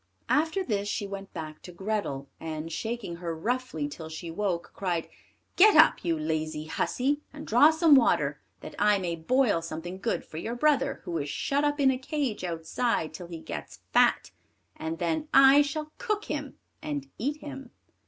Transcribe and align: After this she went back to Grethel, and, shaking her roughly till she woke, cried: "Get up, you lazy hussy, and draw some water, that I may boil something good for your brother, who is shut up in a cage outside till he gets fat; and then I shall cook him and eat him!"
After 0.29 0.63
this 0.63 0.87
she 0.87 1.05
went 1.05 1.31
back 1.31 1.61
to 1.61 1.71
Grethel, 1.71 2.27
and, 2.39 2.71
shaking 2.71 3.17
her 3.17 3.37
roughly 3.37 3.87
till 3.87 4.09
she 4.09 4.31
woke, 4.31 4.71
cried: 4.73 5.07
"Get 5.57 5.75
up, 5.77 6.03
you 6.03 6.17
lazy 6.17 6.65
hussy, 6.65 7.21
and 7.31 7.45
draw 7.45 7.69
some 7.69 7.93
water, 7.93 8.41
that 8.61 8.73
I 8.79 8.97
may 8.97 9.15
boil 9.15 9.61
something 9.61 9.99
good 9.99 10.25
for 10.25 10.37
your 10.37 10.55
brother, 10.55 11.01
who 11.03 11.19
is 11.19 11.29
shut 11.29 11.63
up 11.63 11.79
in 11.79 11.91
a 11.91 11.99
cage 11.99 12.43
outside 12.43 13.13
till 13.13 13.27
he 13.27 13.41
gets 13.41 13.81
fat; 13.93 14.31
and 14.75 14.97
then 14.97 15.27
I 15.35 15.61
shall 15.61 15.91
cook 15.99 16.25
him 16.25 16.57
and 16.81 17.07
eat 17.19 17.37
him!" 17.37 17.69